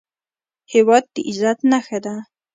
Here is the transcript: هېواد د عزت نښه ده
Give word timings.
هېواد 0.73 1.03
د 1.13 1.15
عزت 1.29 1.59
نښه 1.71 1.99
ده 2.05 2.15